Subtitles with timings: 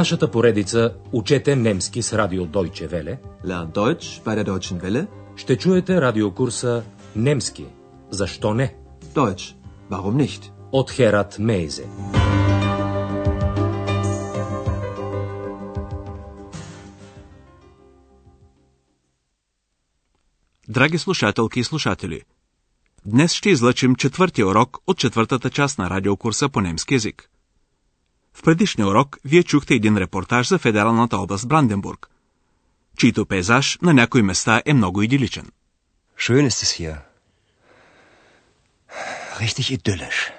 [0.00, 5.06] нашата поредица Учете немски с радио Deutsche Welle Lernt Deutsch bei der Deutschen Welle.
[5.36, 6.82] ще чуете радиокурса
[7.16, 7.66] Немски.
[8.10, 8.76] Защо не?
[9.14, 9.54] Deutsch.
[9.90, 10.50] Warum nicht?
[10.72, 11.84] От Херат Мейзе.
[20.68, 22.22] Драги слушателки и слушатели,
[23.06, 27.29] днес ще излъчим четвъртия урок от четвъртата част на радиокурса по немски язик.
[28.34, 32.10] В предишния урок вие чухте един репортаж за федералната област Бранденбург,
[32.98, 35.50] чийто пейзаж на някои места е много идиличен.
[36.18, 36.96] Schön ist es hier.
[39.40, 40.32] Richtig idyllisch.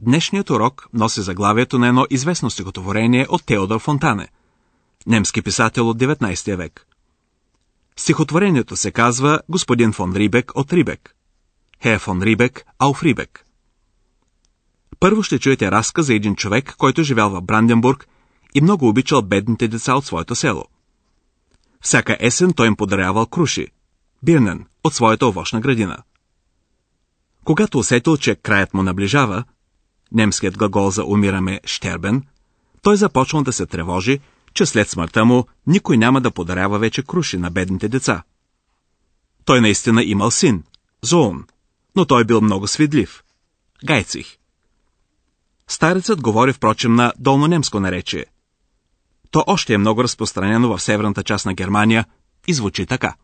[0.00, 4.28] Днешният урок носи заглавието на едно известно стихотворение от Теодор Фонтане,
[5.06, 6.86] немски писател от 19 век.
[7.96, 11.16] Стихотворението се казва Господин фон Рибек от Рибек.
[11.82, 13.46] Хе фон Рибек, ауф Рибек.
[15.00, 18.08] Първо ще чуете разказ за един човек, който живял в Бранденбург
[18.54, 20.64] и много обичал бедните деца от своето село.
[21.80, 23.66] Всяка есен той им подарявал круши,
[24.22, 25.98] бирнен, от своята овощна градина.
[27.44, 29.44] Когато усетил, че краят му наближава,
[30.12, 32.22] немският глагол за умираме «щербен»,
[32.82, 34.20] той започнал да се тревожи,
[34.54, 38.22] че след смъртта му никой няма да подарява вече круши на бедните деца.
[39.44, 40.62] Той наистина имал син,
[41.02, 41.44] Зоун,
[41.96, 43.24] но той бил много свидлив.
[43.84, 44.39] Гайцих.
[45.70, 48.26] Старецът говори впрочем на долнонемско наречие.
[49.30, 52.06] То още е много разпространено в северната част на Германия
[52.46, 53.14] и звучи така.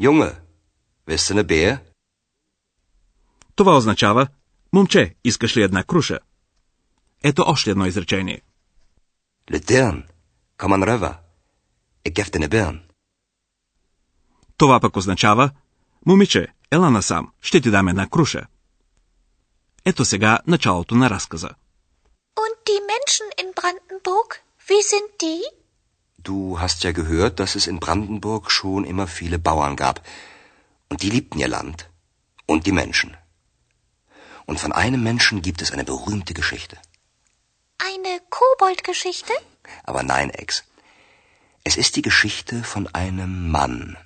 [0.00, 0.32] Du
[1.08, 1.80] eine Beer?
[3.54, 4.26] Това означава
[4.72, 6.18] Момче, искаш ли една круша?
[7.22, 8.42] Ето още едно изречение.
[12.04, 12.80] Ik gef dir eine Birn.
[14.56, 15.50] Това пък означава
[16.06, 18.46] Момиче, ела насам, ще ти дам една круша.
[19.85, 21.49] Ето сега началото на разказа.
[22.43, 24.29] Und die Menschen in Brandenburg,
[24.67, 25.43] wie sind die?
[26.29, 29.97] Du hast ja gehört, dass es in Brandenburg schon immer viele Bauern gab.
[30.89, 31.89] Und die liebten ihr Land.
[32.51, 33.11] Und die Menschen.
[34.49, 36.77] Und von einem Menschen gibt es eine berühmte Geschichte.
[37.89, 39.33] Eine Koboldgeschichte?
[39.89, 40.63] Aber nein, Ex.
[41.63, 43.97] Es ist die Geschichte von einem Mann.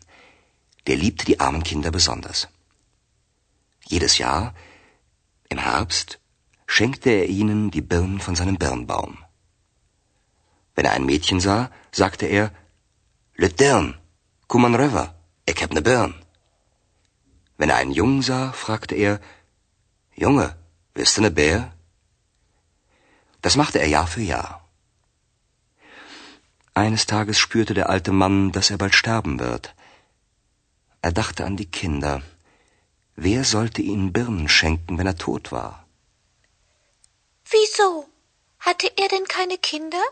[0.87, 2.47] Der liebte die armen Kinder besonders.
[3.93, 4.55] Jedes Jahr,
[5.48, 6.20] im Herbst,
[6.66, 9.18] schenkte er ihnen die Birnen von seinem Birnbaum.
[10.74, 12.52] Wenn er ein Mädchen sah, sagte er,
[13.36, 13.98] Le Dirn,
[14.46, 15.14] komm an röver,
[15.46, 16.14] ich hab ne Birn.
[17.58, 19.20] Wenn er einen Jungen sah, fragte er,
[20.14, 20.56] Junge,
[20.94, 21.72] willst du ne Bär?
[23.42, 24.66] Das machte er Jahr für Jahr.
[26.74, 29.74] Eines Tages spürte der alte Mann, dass er bald sterben wird.
[31.00, 32.22] Er dachte an die Kinder.
[33.15, 35.73] Wer sollte ihnen Birnen schenken, wenn er tot war?
[37.53, 37.89] Wieso?
[38.67, 40.03] Hatte er denn keine Kinder?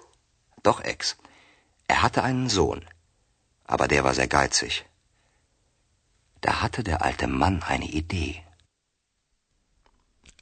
[0.63, 1.15] Doch, Ex.
[1.87, 2.81] Er hatte einen Sohn.
[3.73, 4.85] Aber der war sehr geizig.
[6.41, 8.43] Da hatte der alte Mann eine Idee.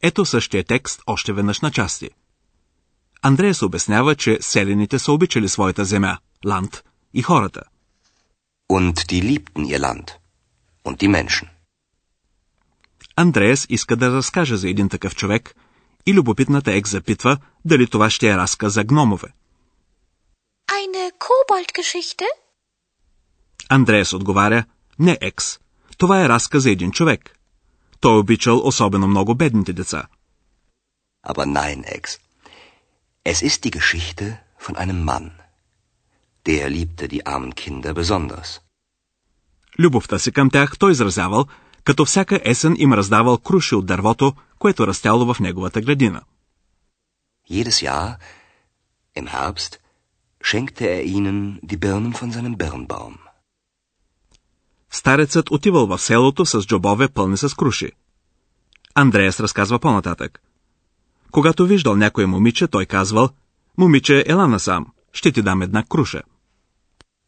[0.01, 2.09] Ето същия текст още веднъж на части.
[3.21, 6.83] Андреас обяснява, че селените са обичали своята земя, ланд
[7.13, 7.63] и хората.
[8.69, 10.07] Und die liebten ihr Land.
[10.83, 11.47] Und die Menschen.
[13.16, 15.54] Андреас иска да разкаже за един такъв човек
[16.06, 19.28] и любопитната ек запитва дали това ще е разказ за гномове.
[20.70, 22.26] Eine Koboldgeschichte?
[23.68, 24.64] Андреас отговаря,
[24.98, 25.58] не екс.
[25.98, 27.38] Това е разказ за един човек.
[28.00, 30.06] Той обичал особено много бедните деца.
[31.26, 32.04] Aber nein, Ex.
[33.24, 34.24] Es ist die Geschichte
[34.64, 35.30] von einem Mann.
[36.46, 38.60] Der liebte die armen Kinder besonders.
[39.78, 41.46] Любовта си към тях той изразявал,
[41.84, 46.22] като всяка есен им раздавал круши от дървото, което растяло в неговата градина.
[47.50, 48.16] Jedes Jahr,
[49.18, 49.72] im Herbst,
[50.48, 51.38] schenkte er ihnen
[51.70, 53.18] die Birnen von seinem Birnbaum.
[54.90, 57.92] Старецът отивал в селото с джобове пълни с круши.
[58.94, 60.42] Андреас разказва по-нататък.
[61.30, 63.28] Когато виждал някое момиче, той казвал,
[63.78, 66.22] момиче, ела насам, ще ти дам една круша.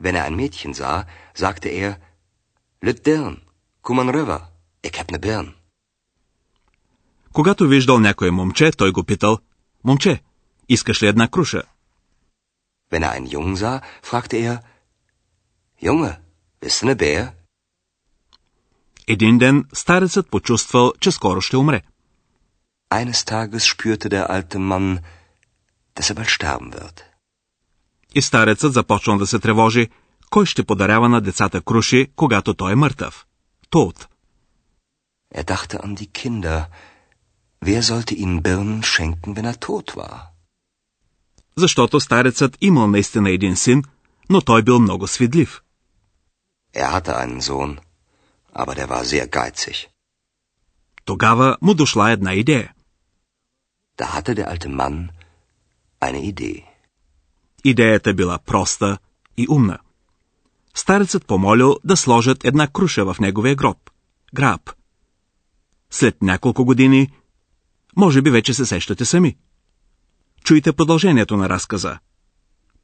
[0.02, 1.96] Wenn er ein Mädchen sah, sagte er,
[2.84, 3.43] Lüt Dirn,
[3.88, 4.40] röver,
[4.82, 5.54] ich hab ne Birn.
[7.32, 9.38] Когато виждал някое момче, той го питал,
[9.84, 10.22] момче,
[10.68, 11.62] искаш ли една круша?
[12.90, 14.58] Wenn er einen Jungen sah, fragte er,
[15.82, 16.12] Junge,
[16.60, 17.32] bist du ne Bär?
[19.06, 21.82] Един ден старецът почувствал, че скоро ще умре.
[22.90, 24.98] Eines Tages spürte der alte Mann,
[25.96, 27.02] dass er bald sterben wird.
[28.14, 29.88] И старецът започнал да се тревожи,
[30.30, 33.26] кой ще подарява на децата круши, когато той е мъртъв.
[33.75, 33.97] Тот.
[35.39, 36.59] Er dachte an die Kinder.
[37.61, 40.29] Wer sollte ihnen Birnen schenken, wenn er tot war?
[41.59, 43.83] защото старецът имал наистина един син,
[44.29, 45.63] но той бил много свидлив.
[46.75, 47.79] Er hatte einen Sohn,
[48.53, 49.87] aber der war sehr geizig.
[51.05, 52.73] Тогава му дошла една идея.
[53.97, 55.09] Da hatte der alte Mann
[56.01, 56.65] eine Idee.
[57.63, 58.97] Идеята била проста
[59.37, 59.79] и умна.
[60.74, 63.90] Старецът помолил да сложат една круша в неговия гроб.
[64.34, 64.70] Граб.
[65.90, 67.12] След няколко години,
[67.96, 69.36] може би вече се сещате сами.
[70.44, 71.98] Чуйте продължението на разказа.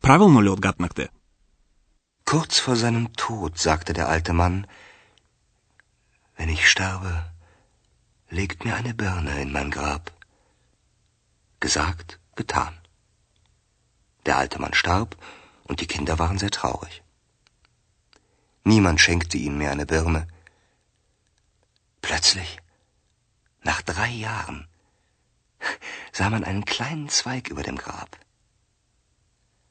[0.00, 1.08] Правилно ли отгаднахте?
[2.30, 4.56] Kurz vor seinem Tod sagte der alte Mann,
[6.36, 7.12] wenn ich sterbe,
[8.38, 10.04] legt mir eine Birne in mein Grab.
[11.64, 12.08] Gesagt,
[12.40, 12.72] getan.
[14.26, 15.10] Der alte Mann starb
[15.68, 16.94] und die Kinder waren sehr traurig.
[18.64, 20.26] Niemand schenkte ihnen mehr eine Birne.
[22.02, 22.58] Plötzlich,
[23.62, 24.68] nach drei Jahren,
[26.12, 28.18] sah man einen kleinen Zweig über dem Grab.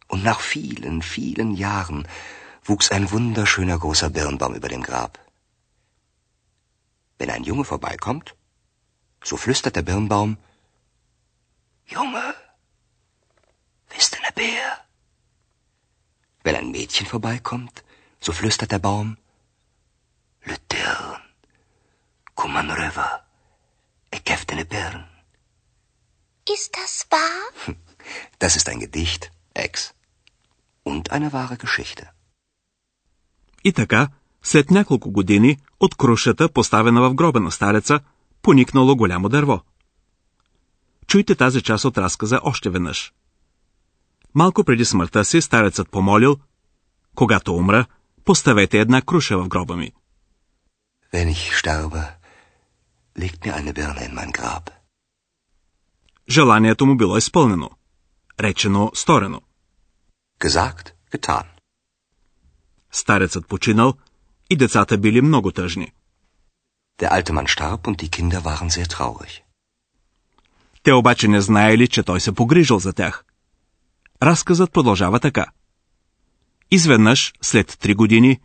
[0.07, 2.07] Und nach vielen, vielen Jahren
[2.63, 5.19] wuchs ein wunderschöner großer Birnbaum über dem Grab.
[7.19, 8.35] Wenn ein Junge vorbeikommt,
[9.23, 10.37] so flüstert der Birnbaum,
[11.85, 12.35] Junge,
[13.89, 14.85] bist du ne Bär?
[16.43, 17.83] Wenn ein Mädchen vorbeikommt,
[18.25, 19.17] so flüstert der Baum,
[20.47, 21.21] Lütern,
[22.39, 23.11] Kuman röver,
[24.13, 25.03] ich gäfte ne Birn.
[26.55, 27.43] Ist das wahr?
[28.43, 29.21] Das ist ein Gedicht,
[29.53, 29.93] Ex.
[30.83, 32.05] Und eine wahre Geschichte.
[33.63, 34.07] И така,
[34.43, 37.99] след няколко години, от крушата, поставена в гроба на стареца,
[38.41, 39.61] поникнало голямо дърво.
[41.07, 43.13] Чуйте тази част от разказа още веднъж.
[44.35, 46.37] Малко преди смъртта си старецът помолил,
[47.15, 47.85] когато умра,
[48.29, 49.91] поставете една круша в гроба ми.
[51.13, 52.03] Wenn ich sterbe,
[53.21, 54.69] legt mir eine Birne in mein Grab.
[56.29, 57.69] Желанието му било изпълнено.
[58.39, 59.41] Речено, сторено.
[60.41, 61.43] Gesagt, getan.
[62.91, 63.93] Старецът починал
[64.49, 65.91] и децата били много тъжни.
[67.01, 69.43] Der alte Mann starb und die Kinder waren sehr traurig.
[70.83, 73.25] Те обаче не знаели, че той се погрижил за тях.
[74.21, 75.45] Разказът продължава така.
[76.71, 78.39] Изведнъж, след три години,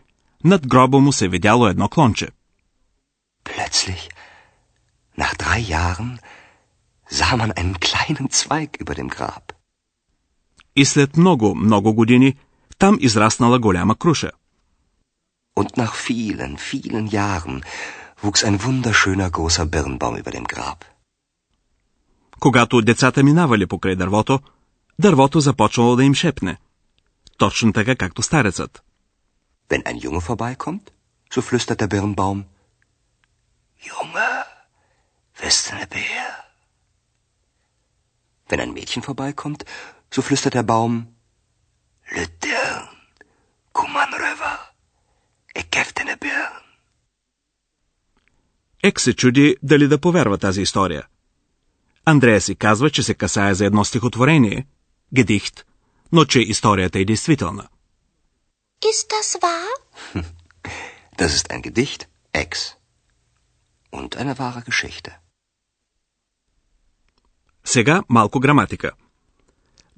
[0.44, 2.28] над гроба му се видяло едно клонче.
[3.44, 4.02] Plötzlich,
[5.18, 6.18] nach drei Jahren,
[7.16, 9.52] sah man einen kleinen Zweig über dem Grab.
[10.76, 12.36] И след много, много години,
[12.78, 14.30] там израснала голяма круша.
[15.56, 17.62] Und nach vielen, vielen Jahren
[18.22, 20.84] wuchs ein wunderschöner großer Birnbaum über dem Grab.
[22.40, 24.40] Когато децата минавали покрай дървото,
[24.98, 26.56] дървото започнало да им шепне.
[27.38, 28.82] Точно така, както старецът.
[29.69, 30.90] Wenn ein Junge vorbeikommt,
[31.34, 32.38] so flüstert der Birnbaum,
[33.88, 34.31] Junge,
[35.40, 36.31] bist du ne Bär?
[38.48, 39.60] Wenn ein Mädchen vorbeikommt,
[40.14, 40.94] so flüstert der Baum,
[42.14, 42.88] Lütern,
[43.76, 44.56] Kuman röver,
[46.08, 46.54] ne Birn.
[48.82, 51.06] Ек се чуди дали да повярва тази история.
[52.04, 54.66] Андрея си казва, че се касае за едно стихотворение,
[55.14, 55.66] гедихт,
[56.14, 57.69] но че историята е действителна.
[58.82, 59.70] Ist das wahr?
[61.19, 62.00] Das ist ein Gedicht,
[62.43, 62.50] Ex.
[63.93, 65.10] Und eine wahre Geschichte.
[67.65, 68.91] Сега малко граматика.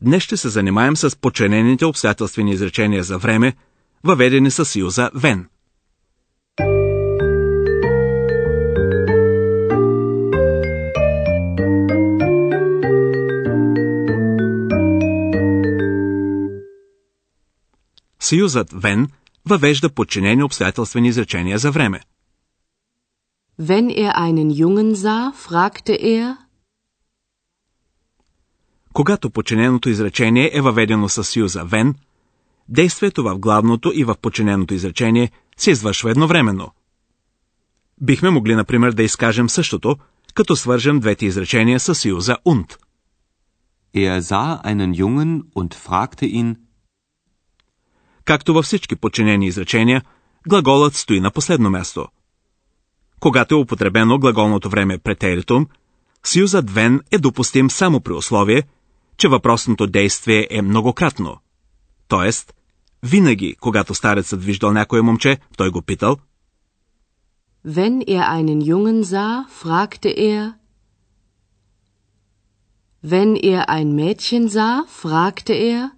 [0.02, 3.57] Днес ще се занимаем с подчинените обстоятелствени изречения за време,
[4.05, 5.49] въведени със съюза «вен».
[18.28, 19.09] Съюзът «вен»
[19.49, 22.00] въвежда подчинени обстоятелствени изречения за време.
[23.61, 26.37] Wenn er einen Jungen sah, fragte er,
[28.92, 31.95] Когато подчиненото изречение е въведено със съюза «вен»,
[32.68, 36.71] действието в главното и в подчиненото изречение се извършва едновременно.
[38.00, 39.97] Бихме могли, например, да изкажем същото,
[40.35, 42.76] като свържем двете изречения със съюза «und».
[43.95, 46.65] Er sah einen Jungen und fragte ihn,
[48.26, 50.02] Както във всички подчинени изречения,
[50.49, 52.06] глаголът стои на последно място.
[53.21, 55.66] Когато е употребено глаголното време претеритум,
[56.25, 58.62] съюзът вен е допустим само при условие,
[59.18, 61.37] че въпросното действие е многократно.
[62.09, 62.54] Тоест,
[63.02, 66.16] винаги, когато старецът виждал някое момче, той го питал,
[67.66, 70.54] wenn er einen Jungen sah, fragte er,
[73.02, 75.90] wenn er ein Mädchen sah, fragte er,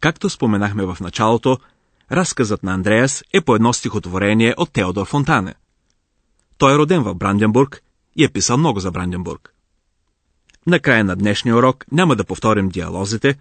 [0.00, 1.58] Както споменахме в началото,
[2.12, 5.54] разказът на Андреас е по едно стихотворение от Теодор Фонтане.
[6.58, 7.82] Той е роден в Бранденбург
[8.16, 9.54] и е писал много за Бранденбург.
[10.66, 13.38] Накрая на днешния урок няма да повторим диалозите,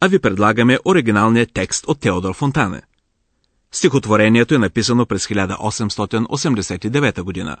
[0.00, 2.82] а ви предлагаме оригиналния текст от Теодор Фонтане.
[3.72, 7.56] Стихотворението е написано през 1889 година.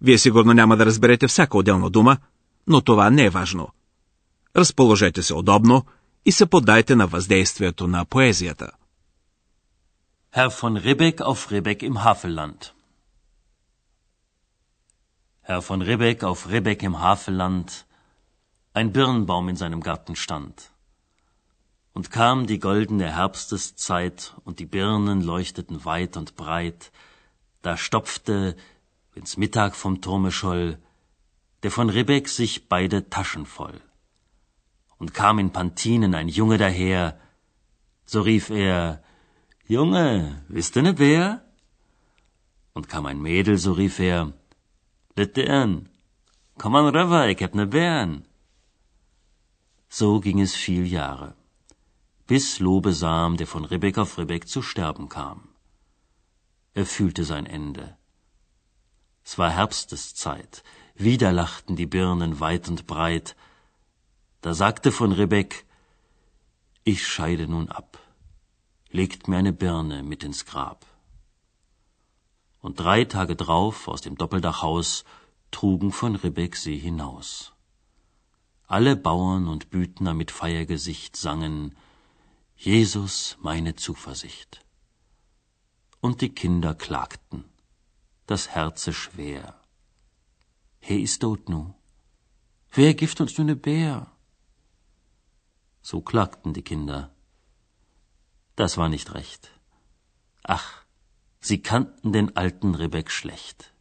[0.00, 2.16] Вие сигурно няма да разберете всяка отделна дума,
[2.66, 3.68] но това не е важно.
[4.56, 5.84] Разположете се удобно
[6.25, 8.71] и се поддайте на въздействието на поезията.
[10.35, 12.59] Herr von Ribbeck auf Ribbeck im Havelland.
[15.47, 17.67] Herr von Ribbeck auf Ribbeck im Havelland,
[18.77, 20.55] ein Birnbaum in seinem Garten stand.
[21.95, 26.81] Und kam die goldene Herbsteszeit, und die Birnen leuchteten weit und breit,
[27.63, 28.55] da stopfte,
[29.13, 30.77] wenn's Mittag vom Turme scholl,
[31.63, 33.77] der von Ribbeck sich beide Taschen voll
[34.98, 37.18] und kam in Pantinen ein Junge daher,
[38.06, 39.02] so rief er,
[39.66, 41.42] Junge, bist du ne Bär?
[42.74, 44.32] Und kam ein Mädel, so rief er,
[45.16, 45.88] Litern,
[46.58, 48.26] komm an rüber, ich hab ne Bären.
[49.88, 51.34] So ging es viel Jahre,
[52.26, 55.48] bis Lobesam, der von Ribbeck auf Ribbeck zu sterben kam.
[56.74, 57.96] Er fühlte sein Ende.
[59.24, 60.64] Es war Herbsteszeit,
[60.96, 63.36] wieder lachten die Birnen weit und breit,
[64.44, 65.64] da sagte von Rebek,
[66.82, 67.98] ich scheide nun ab,
[68.90, 70.84] legt mir eine Birne mit ins Grab.
[72.60, 75.04] Und drei Tage drauf aus dem Doppeldachhaus
[75.50, 77.54] trugen von Rebek sie hinaus.
[78.66, 81.74] Alle Bauern und Büthner mit Feiergesicht sangen,
[82.54, 84.62] Jesus meine Zuversicht.
[86.02, 87.44] Und die Kinder klagten,
[88.26, 89.58] das Herze schwer.
[90.80, 91.72] He ist tot nu.
[92.72, 94.13] Wer gift uns nu ne Bär?
[95.88, 97.10] So klagten die Kinder.
[98.56, 99.50] Das war nicht recht.
[100.42, 100.68] Ach,
[101.40, 103.74] sie kannten den alten Rebek schlecht.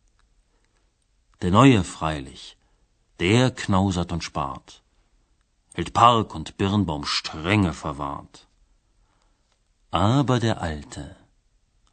[1.41, 2.57] Der Neue freilich,
[3.21, 4.83] der knausert und spart,
[5.75, 8.47] hält Park und Birnbaum strenge verwahrt.
[9.89, 11.15] Aber der Alte,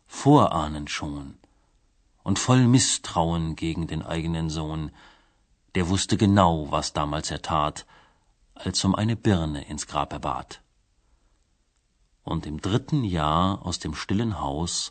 [0.09, 1.39] vorahnend schon
[2.25, 4.91] und voll Misstrauen gegen den eigenen Sohn,
[5.77, 7.87] der wusste genau, was damals er tat,
[8.65, 10.63] als um eine Birne ins Grab er bat.
[12.23, 14.91] Und im dritten Jahr aus dem stillen Haus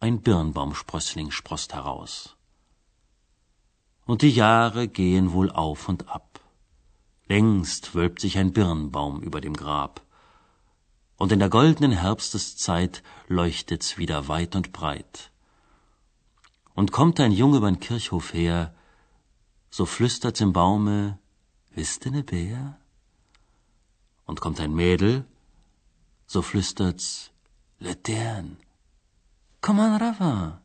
[0.00, 2.36] ein Birnbaumsprössling sproßt heraus.
[4.06, 6.40] Und die Jahre gehen wohl auf und ab.
[7.26, 10.00] Längst wölbt sich ein Birnbaum über dem Grab.
[11.16, 15.32] Und in der goldenen Herbsteszeit leuchtet's wieder weit und breit.
[16.74, 18.72] Und kommt ein Junge übern Kirchhof her,
[19.68, 21.18] so flüstert's im Baume,
[21.74, 22.78] wisst ne Bär?
[24.27, 25.25] Und kommt ein Mädel,
[26.33, 27.31] so flüstert's,
[27.79, 28.57] Letern,
[29.61, 30.61] komm an Rava,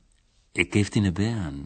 [0.61, 1.61] ich geb dir ne Bären.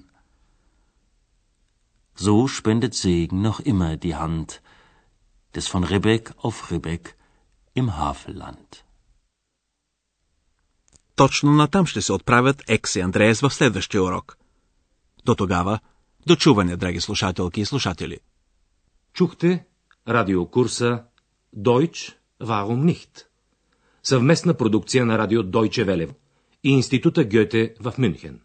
[2.25, 4.62] So spendet Segen noch immer die Hand
[5.54, 7.16] des von Ribbeck auf Ribbeck
[7.75, 8.85] im Havelland.
[11.16, 14.38] Точно натам ще се отправят Екс и Андреас в следващия урок.
[15.25, 15.80] До тогава,
[16.26, 18.18] до чуване, драги слушателки и слушатели.
[19.12, 19.66] Чухте
[20.09, 21.04] радиокурса
[21.56, 23.25] Deutsch, warum nicht?
[24.04, 26.16] Съвместна продукция на радио Deutsche Welle
[26.63, 28.42] и Института Гьоте в Мюнхен.